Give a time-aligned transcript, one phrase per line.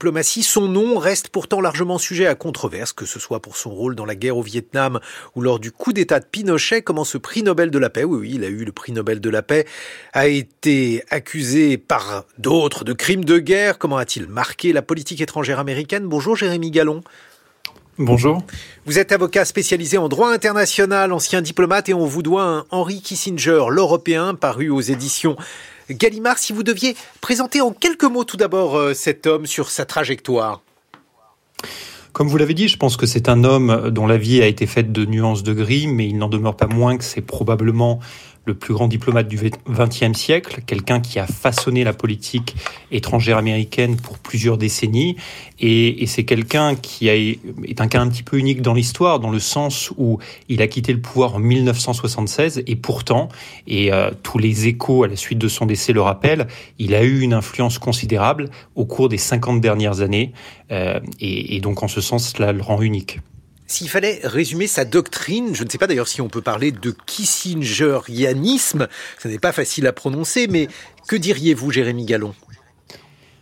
[0.00, 3.94] diplomatie, son nom reste pourtant largement sujet à controverse, que ce soit pour son rôle
[3.94, 4.98] dans la guerre au Vietnam
[5.36, 8.18] ou lors du coup d'État de Pinochet, comment ce prix Nobel de la paix, oui,
[8.18, 9.66] oui, il a eu le prix Nobel de la paix,
[10.14, 15.58] a été accusé par d'autres de crimes de guerre, comment a-t-il marqué la politique étrangère
[15.58, 16.06] américaine?
[16.06, 17.02] Bonjour Jérémy Gallon.
[17.98, 18.42] Bonjour.
[18.86, 23.02] Vous êtes avocat spécialisé en droit international, ancien diplomate, et on vous doit un Henry
[23.02, 25.36] Kissinger, l'Européen, paru aux éditions
[25.90, 26.38] Gallimard.
[26.38, 30.62] Si vous deviez présenter en quelques mots tout d'abord euh, cet homme sur sa trajectoire.
[32.12, 34.66] Comme vous l'avez dit, je pense que c'est un homme dont la vie a été
[34.66, 38.00] faite de nuances de gris, mais il n'en demeure pas moins que c'est probablement
[38.46, 42.56] le plus grand diplomate du XXe siècle, quelqu'un qui a façonné la politique
[42.90, 45.16] étrangère américaine pour plusieurs décennies,
[45.58, 49.38] et, c'est quelqu'un qui est un cas un petit peu unique dans l'histoire, dans le
[49.38, 50.18] sens où
[50.48, 53.28] il a quitté le pouvoir en 1976, et pourtant,
[53.66, 57.02] et euh, tous les échos à la suite de son décès le rappellent, il a
[57.02, 60.32] eu une influence considérable au cours des 50 dernières années,
[60.72, 63.20] euh, et donc en ce sens, cela le rend unique.
[63.70, 66.90] S'il fallait résumer sa doctrine, je ne sais pas d'ailleurs si on peut parler de
[67.06, 70.66] Kissingerianisme, ce n'est pas facile à prononcer, mais
[71.06, 72.34] que diriez-vous, Jérémy Gallon?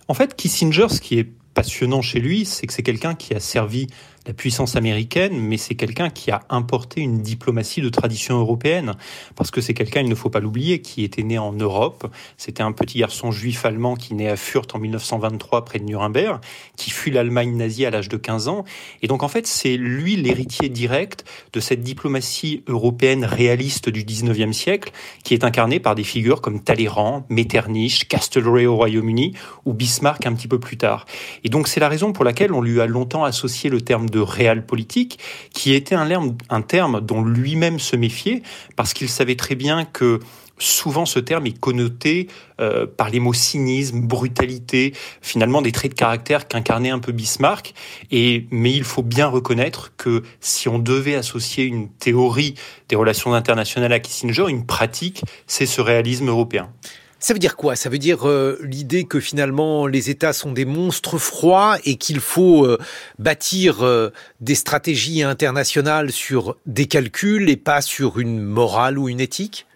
[0.07, 3.41] En fait, Kissinger, ce qui est passionnant chez lui, c'est que c'est quelqu'un qui a
[3.41, 3.87] servi
[4.29, 8.95] la puissance américaine, mais c'est quelqu'un qui a importé une diplomatie de tradition européenne,
[9.35, 12.07] parce que c'est quelqu'un, il ne faut pas l'oublier, qui était né en Europe.
[12.37, 16.41] C'était un petit garçon juif allemand qui naît à Fürth en 1923 près de Nuremberg,
[16.77, 18.65] qui fuit l'Allemagne nazie à l'âge de 15 ans.
[19.01, 24.53] Et donc en fait, c'est lui l'héritier direct de cette diplomatie européenne réaliste du 19e
[24.53, 24.93] siècle,
[25.25, 29.33] qui est incarnée par des figures comme Talleyrand, Metternich, Castlereagh au Royaume-Uni
[29.65, 31.07] ou Bismarck un petit peu plus tard.
[31.45, 34.18] Et donc c'est la raison pour laquelle on lui a longtemps associé le terme de
[34.21, 35.19] réel politique,
[35.53, 36.09] qui était un,
[36.51, 38.43] un terme dont lui-même se méfiait,
[38.77, 40.21] parce qu'il savait très bien que
[40.59, 42.29] souvent ce terme est connoté
[42.61, 47.75] euh, par les mots cynisme, brutalité, finalement des traits de caractère qu'incarnait un peu Bismarck.
[48.11, 52.55] Et mais il faut bien reconnaître que si on devait associer une théorie
[52.89, 56.71] des relations internationales à Kissinger, une pratique, c'est ce réalisme européen.
[57.21, 57.75] Ça veut dire quoi?
[57.75, 62.21] Ça veut dire euh, l'idée que finalement les États sont des monstres froids et qu'il
[62.21, 62.79] faut euh,
[63.19, 69.21] bâtir euh, des stratégies internationales sur des calculs et pas sur une morale ou une
[69.21, 69.67] éthique?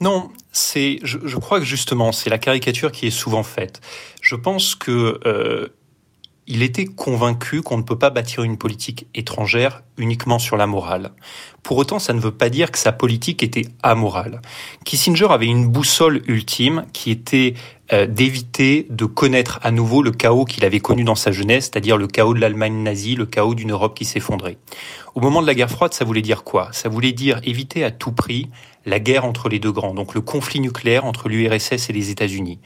[0.00, 0.98] Non, c'est.
[1.02, 3.80] Je, je, crois que justement c'est la caricature qui est souvent faite.
[4.20, 5.70] Je pense que
[6.46, 11.12] il était convaincu qu'on ne peut pas bâtir une politique étrangère uniquement sur la morale.
[11.62, 14.42] Pour autant, ça ne veut pas dire que sa politique était amorale.
[14.84, 17.54] Kissinger avait une boussole ultime qui était
[17.92, 21.96] euh, d'éviter de connaître à nouveau le chaos qu'il avait connu dans sa jeunesse, c'est-à-dire
[21.96, 24.58] le chaos de l'Allemagne nazie, le chaos d'une Europe qui s'effondrait.
[25.14, 26.70] Au moment de la guerre froide, ça voulait dire quoi?
[26.72, 28.48] Ça voulait dire éviter à tout prix
[28.84, 32.58] la guerre entre les deux grands, donc le conflit nucléaire entre l'URSS et les États-Unis.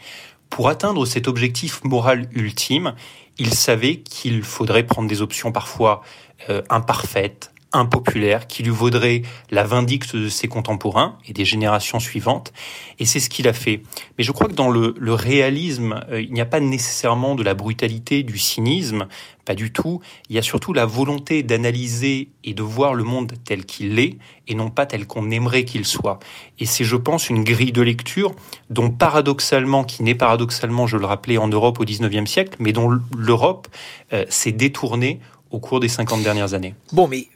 [0.48, 2.94] Pour atteindre cet objectif moral ultime,
[3.38, 6.02] il savait qu'il faudrait prendre des options parfois
[6.48, 12.52] euh, imparfaites, impopulaires, qui lui vaudraient la vindicte de ses contemporains et des générations suivantes.
[12.98, 13.82] Et c'est ce qu'il a fait.
[14.18, 17.54] Mais je crois que dans le, réalisme, euh, il n'y a pas nécessairement de la
[17.54, 19.06] brutalité, du cynisme,
[19.44, 20.00] pas du tout.
[20.28, 24.16] Il y a surtout la volonté d'analyser et de voir le monde tel qu'il est
[24.48, 26.18] et non pas tel qu'on aimerait qu'il soit.
[26.58, 28.34] Et c'est, je pense, une grille de lecture
[28.70, 32.90] dont paradoxalement, qui n'est paradoxalement, je le rappelais, en Europe au XIXe siècle, mais dont
[33.16, 33.68] l'Europe
[34.12, 35.20] euh, s'est détournée
[35.50, 36.74] au cours des 50 dernières années.
[36.92, 37.28] Bon, mais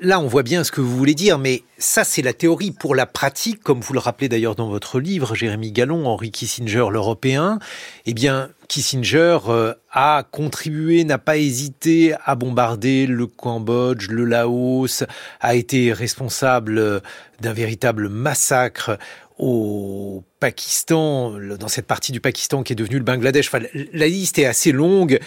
[0.00, 2.70] là, on voit bien ce que vous voulez dire, mais ça, c'est la théorie.
[2.70, 6.86] Pour la pratique, comme vous le rappelez d'ailleurs dans votre livre, Jérémy Gallon, Henri Kissinger,
[6.90, 7.58] l'Européen,
[8.06, 15.04] eh bien, Kissinger euh, a contribué, n'a pas hésité à bombarder le Cambodge, le Laos,
[15.40, 17.00] a été responsable euh,
[17.40, 18.98] d'un véritable massacre
[19.40, 23.48] au Pakistan, dans cette partie du Pakistan qui est devenue le Bangladesh.
[23.48, 25.18] Enfin, la liste est assez longue.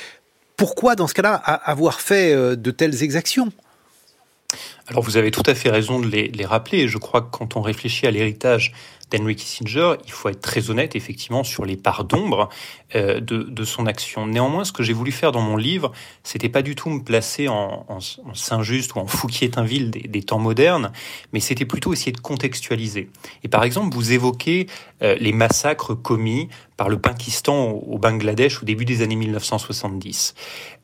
[0.58, 3.52] Pourquoi, dans ce cas-là, avoir fait euh, de telles exactions?
[4.88, 6.88] Alors vous avez tout à fait raison de les, les rappeler.
[6.88, 8.74] Je crois que quand on réfléchit à l'héritage
[9.12, 12.50] d'Henry Kissinger, il faut être très honnête effectivement sur les parts d'ombre
[12.96, 14.28] euh, de, de, son action.
[14.28, 15.92] Néanmoins, ce que j'ai voulu faire dans mon livre,
[16.24, 17.86] c'était pas du tout me placer en,
[18.34, 20.92] Saint-Just ou en Fouquier-Tinville des, des, temps modernes,
[21.32, 23.10] mais c'était plutôt essayer de contextualiser.
[23.44, 24.68] Et par exemple, vous évoquez
[25.02, 30.34] euh, les massacres commis par le Pakistan au, Bangladesh au début des années 1970.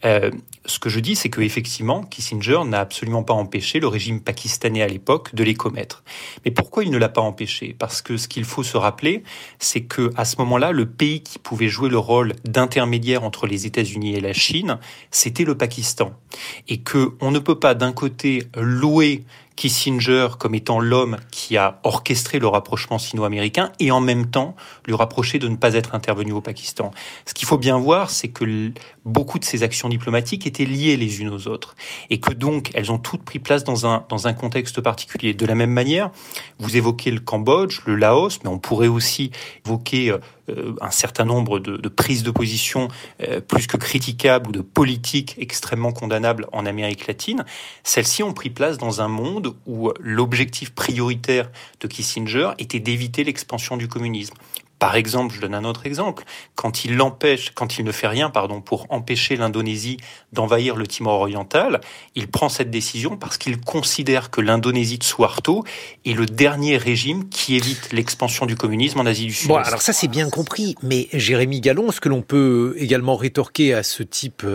[0.06, 0.30] Euh,
[0.66, 4.82] ce que je dis, c'est que effectivement, Kissinger n'a absolument pas empêché le régime pakistanais
[4.82, 6.04] à l'époque de les commettre.
[6.46, 7.76] Mais pourquoi il ne l'a pas empêché?
[7.78, 9.24] Parce que ce qu'il faut se rappeler,
[9.60, 13.66] c'est que à ce moment-là, le pays qui pouvait jouer le rôle d'intermédiaire entre les
[13.66, 14.80] États-Unis et la Chine,
[15.12, 16.14] c'était le Pakistan,
[16.68, 19.24] et que on ne peut pas d'un côté louer
[19.60, 24.56] Kissinger comme étant l'homme qui a orchestré le rapprochement sino-américain et en même temps
[24.88, 26.92] lui rapprocher de ne pas être intervenu au Pakistan.
[27.26, 28.72] Ce qu'il faut bien voir, c'est que
[29.04, 31.76] beaucoup de ces actions diplomatiques étaient liées les unes aux autres
[32.10, 35.34] et que donc elles ont toutes pris place dans un, dans un contexte particulier.
[35.34, 36.10] De la même manière,
[36.60, 39.32] vous évoquez le Cambodge, le Laos, mais on pourrait aussi
[39.66, 40.20] évoquer euh,
[40.81, 42.88] un certain nombre de, de prises de position
[43.22, 47.46] euh, plus que critiquables ou de politiques extrêmement condamnables en Amérique latine,
[47.84, 51.50] celles-ci ont pris place dans un monde où l'objectif prioritaire
[51.80, 54.36] de Kissinger était d'éviter l'expansion du communisme.
[54.80, 56.24] Par exemple, je donne un autre exemple,
[56.56, 59.98] quand il l'empêche, quand il ne fait rien, pardon, pour empêcher l'Indonésie
[60.31, 61.81] d'envahir le Timor oriental,
[62.16, 65.66] il prend cette décision parce qu'il considère que l'Indonésie de Suharto
[66.06, 69.50] est le dernier régime qui évite l'expansion du communisme en Asie du Sud.
[69.50, 73.74] Bon, alors ça c'est bien compris, mais Jérémy Gallon, ce que l'on peut également rétorquer
[73.74, 74.46] à ce type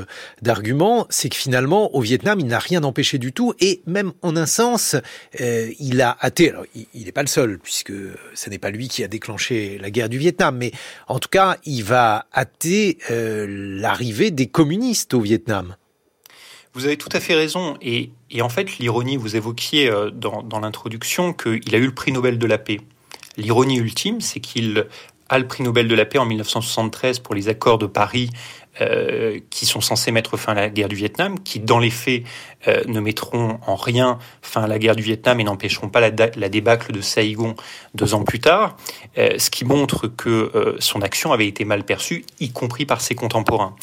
[0.43, 4.37] d'argument, c'est que finalement, au Vietnam, il n'a rien empêché du tout, et même en
[4.37, 4.97] un sens,
[5.41, 6.51] euh, il a hâté.
[6.51, 7.93] Alors, il n'est pas le seul, puisque
[8.35, 10.73] ce n'est pas lui qui a déclenché la guerre du Vietnam, mais
[11.09, 15.77] en tout cas, il va hâter euh, l'arrivée des communistes au Vietnam.
[16.75, 17.77] Vous avez tout à fait raison.
[17.83, 22.13] Et, en fait, l'ironie, vous évoquiez euh, dans, dans l'introduction qu'il a eu le prix
[22.13, 22.81] Nobel de la paix.
[23.37, 24.87] L'ironie ultime, c'est qu'il
[25.29, 28.31] a le prix Nobel de la paix en 1973 pour les accords de Paris
[28.81, 32.25] euh, qui sont censés mettre fin à la guerre du Vietnam, qui dans les faits
[32.67, 36.11] euh, ne mettront en rien fin à la guerre du Vietnam et n'empêcheront pas la,
[36.11, 37.55] débâcle de Saïgon
[37.95, 38.77] deux ans plus tard,
[39.17, 43.15] euh, ce qui montre que son action avait été mal perçue, y compris par ses
[43.15, 43.77] contemporains.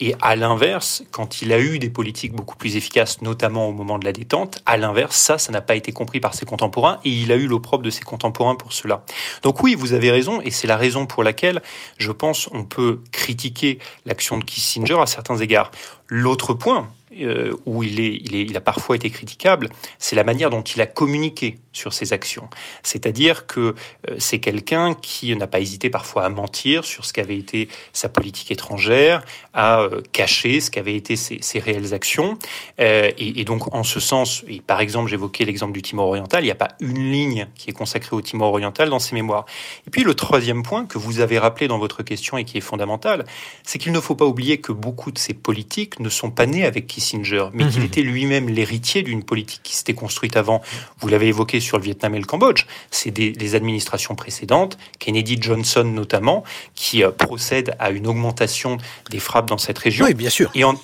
[0.00, 3.98] Et à l'inverse, quand il a eu des politiques beaucoup plus efficaces, notamment au moment
[3.98, 7.10] de la détente, à l'inverse, ça, ça n'a pas été compris par ses contemporains et
[7.10, 9.04] il a eu l'opprobre de ses contemporains pour cela.
[9.42, 11.62] Donc oui, vous avez raison et c'est la raison pour laquelle
[11.96, 15.70] je pense on peut critiquer l'action de Kissinger à certains égards.
[16.08, 16.88] L'autre point,
[17.20, 19.68] euh, où il, est, il, a parfois été critiquable,
[19.98, 22.48] c'est la manière dont il a communiqué sur ses actions.
[22.82, 23.74] C'est-à-dire que
[24.08, 28.08] euh, c'est quelqu'un qui n'a pas hésité parfois à mentir sur ce qu'avait été sa
[28.08, 29.22] politique étrangère,
[29.52, 32.38] à euh, cacher ce qu'avaient été ses, réelles actions.
[32.78, 36.52] Et, donc, en ce sens, et par exemple, j'évoquais l'exemple du Timor oriental, il n'y
[36.52, 39.44] a pas une ligne qui est consacrée au Timor oriental dans ses mémoires.
[39.86, 42.62] Et puis, le troisième point que vous avez rappelé dans votre question et qui est
[42.62, 43.24] fondamental,
[43.62, 46.64] c'est qu'il ne faut pas oublier que beaucoup de ces politiques ne sont pas nées
[46.64, 47.70] avec Kissinger, mais mmh.
[47.70, 50.62] qu'il était lui-même l'héritier d'une politique qui s'était construite avant.
[50.98, 52.64] Vous l'avez évoqué sur le Vietnam et le Cambodge.
[52.90, 58.78] C'est des, administrations précédentes, Kennedy Johnson notamment, qui euh, procèdent à une augmentation
[59.10, 60.06] des frappes dans cette région.
[60.06, 60.50] Oui, bien sûr.
[60.54, 60.74] Et en,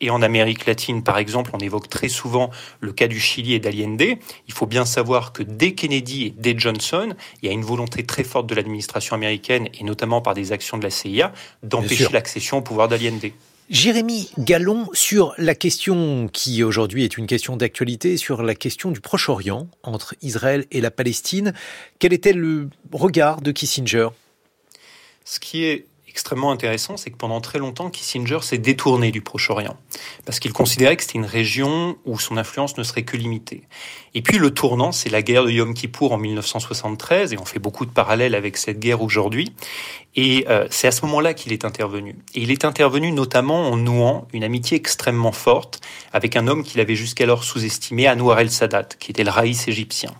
[0.00, 2.50] et en Amérique latine, par exemple, on évoque très souvent
[2.80, 4.02] le cas du Chili et d'Allende.
[4.02, 8.04] Il faut bien savoir que dès Kennedy et dès Johnson, il y a une volonté
[8.04, 11.32] très forte de l'administration américaine, et notamment par des actions de la CIA,
[11.62, 13.30] d'empêcher l'accession au pouvoir d'Allende.
[13.72, 19.00] Jérémy Gallon, sur la question qui aujourd'hui est une question d'actualité, sur la question du
[19.00, 21.54] Proche-Orient entre Israël et la Palestine,
[21.98, 24.08] quel était le regard de Kissinger?
[26.12, 29.76] Extrêmement intéressant, c'est que pendant très longtemps, Kissinger s'est détourné du Proche-Orient,
[30.26, 33.62] parce qu'il considérait que c'était une région où son influence ne serait que limitée.
[34.14, 37.58] Et puis le tournant, c'est la guerre de Yom Kippour en 1973, et on fait
[37.58, 39.54] beaucoup de parallèles avec cette guerre aujourd'hui.
[40.14, 42.16] Et euh, c'est à ce moment-là qu'il est intervenu.
[42.34, 45.80] Et il est intervenu notamment en nouant une amitié extrêmement forte
[46.12, 50.10] avec un homme qu'il avait jusqu'alors sous-estimé, Anwar el-Sadat, qui était le raïs égyptien.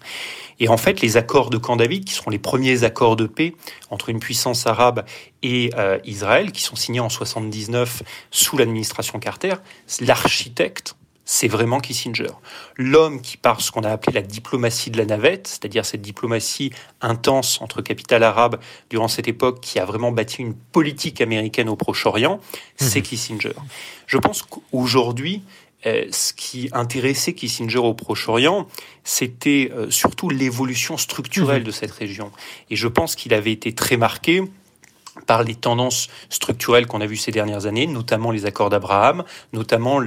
[0.60, 3.54] Et en fait, les accords de Camp David, qui seront les premiers accords de paix
[3.90, 5.04] entre une puissance arabe
[5.42, 9.54] et euh, Israël, qui sont signés en 79 sous l'administration Carter,
[10.00, 10.94] l'architecte
[11.24, 12.32] c'est vraiment Kissinger.
[12.76, 16.72] L'homme qui, par ce qu'on a appelé la diplomatie de la navette, c'est-à-dire cette diplomatie
[17.00, 21.76] intense entre capitales arabes durant cette époque qui a vraiment bâti une politique américaine au
[21.76, 22.40] Proche-Orient,
[22.76, 23.02] c'est mmh.
[23.02, 23.52] Kissinger.
[24.06, 25.42] Je pense qu'aujourd'hui,
[25.86, 28.66] euh, ce qui intéressait Kissinger au Proche-Orient,
[29.04, 31.66] c'était euh, surtout l'évolution structurelle mmh.
[31.66, 32.32] de cette région.
[32.68, 34.42] Et je pense qu'il avait été très marqué
[35.26, 40.00] par les tendances structurelles qu'on a vues ces dernières années, notamment les accords d'Abraham, notamment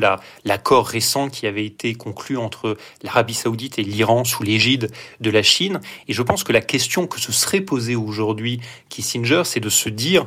[0.43, 5.43] l'accord récent qui avait été conclu entre l'Arabie saoudite et l'Iran sous l'égide de la
[5.43, 5.79] Chine.
[6.07, 8.59] Et je pense que la question que se serait posée aujourd'hui
[8.89, 10.25] Kissinger, c'est de se dire,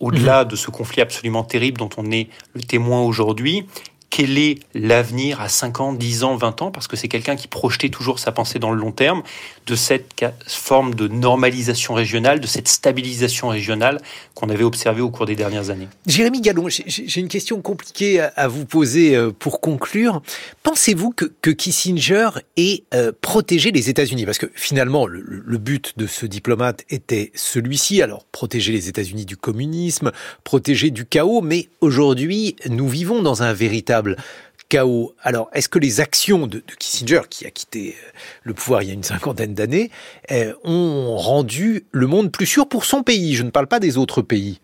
[0.00, 0.48] au-delà mmh.
[0.48, 3.66] de ce conflit absolument terrible dont on est le témoin aujourd'hui,
[4.12, 7.48] quel est l'avenir à 5 ans, 10 ans, 20 ans, parce que c'est quelqu'un qui
[7.48, 9.22] projetait toujours sa pensée dans le long terme,
[9.66, 14.02] de cette forme de normalisation régionale, de cette stabilisation régionale
[14.34, 15.88] qu'on avait observée au cours des dernières années.
[16.06, 20.20] Jérémy Gallon, j'ai une question compliquée à vous poser euh, pour conclure.
[20.62, 24.26] Pensez-vous que, Kissinger ait euh, protégé les États-Unis?
[24.26, 29.24] Parce que finalement, le, le, but de ce diplomate était celui-ci, alors protéger les États-Unis
[29.24, 30.12] du communisme,
[30.44, 34.01] protéger du chaos, mais aujourd'hui, nous vivons dans un véritable
[34.72, 35.14] chaos.
[35.22, 38.10] Alors, est-ce que les actions de, Kissinger, qui a quitté euh,
[38.42, 39.90] le pouvoir il y a une cinquantaine d'années,
[40.30, 43.34] euh, ont rendu le monde plus sûr pour son pays?
[43.34, 44.60] Je ne parle pas des autres pays.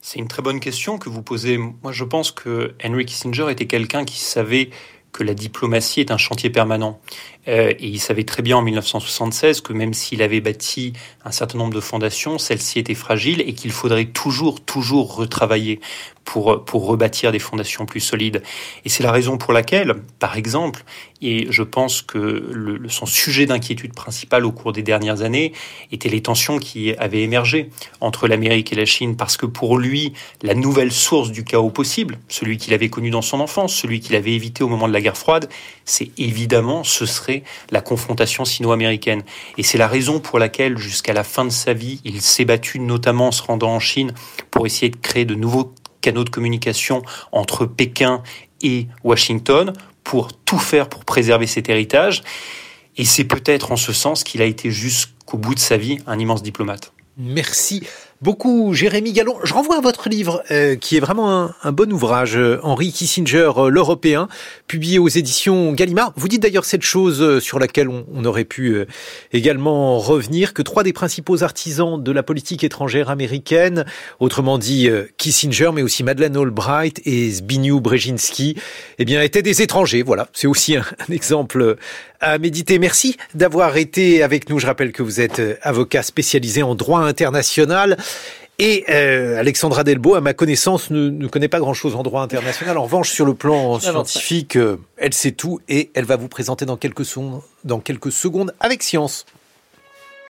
[0.00, 1.56] C'est une très bonne question que vous posez.
[1.58, 4.70] Moi, je pense que Henry Kissinger était quelqu'un qui savait
[5.12, 7.00] que la diplomatie est un chantier permanent.
[7.48, 10.92] Euh, et il savait très bien en 1976 que même s'il avait bâti
[11.24, 15.80] un certain nombre de fondations, celles-ci étaient fragiles et qu'il faudrait toujours, toujours retravailler
[16.24, 18.42] pour, pour rebâtir des fondations plus solides.
[18.84, 20.84] Et c'est la raison pour laquelle, par exemple,
[21.22, 25.52] et je pense que son sujet d'inquiétude principal au cours des dernières années
[25.92, 30.12] était les tensions qui avaient émergé entre l'Amérique et la Chine, parce que pour lui,
[30.42, 34.16] la nouvelle source du chaos possible, celui qu'il avait connu dans son enfance, celui qu'il
[34.16, 35.48] avait évité au moment de la guerre froide,
[35.84, 39.22] c'est évidemment, ce serait la confrontation sino-américaine.
[39.58, 42.78] Et c'est la raison pour laquelle, jusqu'à la fin de sa vie, il s'est battu
[42.78, 44.14] notamment en se rendant en Chine
[44.50, 48.22] pour essayer de créer de nouveaux canaux de communication entre Pékin
[48.62, 49.72] et Washington
[50.10, 52.24] pour tout faire pour préserver cet héritage.
[52.96, 56.18] Et c'est peut-être en ce sens qu'il a été jusqu'au bout de sa vie un
[56.18, 56.92] immense diplomate.
[57.20, 57.82] Merci
[58.22, 59.36] beaucoup, Jérémy Gallon.
[59.44, 63.50] Je renvoie à votre livre, euh, qui est vraiment un, bon ouvrage, euh, Henri Kissinger,
[63.56, 64.28] euh, l'Européen,
[64.66, 66.12] publié aux éditions Gallimard.
[66.16, 68.84] Vous dites d'ailleurs cette chose sur laquelle on, aurait pu
[69.32, 73.86] également revenir, que trois des principaux artisans de la politique étrangère américaine,
[74.18, 78.56] autrement dit Kissinger, mais aussi Madeleine Albright et Zbigniew Brzezinski,
[78.98, 80.02] eh bien, étaient des étrangers.
[80.02, 81.76] Voilà, c'est aussi un, un exemple
[82.20, 82.78] à méditer.
[82.78, 84.58] Merci d'avoir été avec nous.
[84.58, 87.96] Je rappelle que vous êtes avocat spécialisé en droit international.
[88.58, 92.76] Et euh, Alexandra Delbo, à ma connaissance, ne, connaît pas grand-chose en droit international.
[92.76, 96.66] En revanche, sur le plan scientifique, euh, elle sait tout et elle va vous présenter
[96.66, 97.06] dans quelques,
[97.64, 99.24] dans quelques secondes avec Science.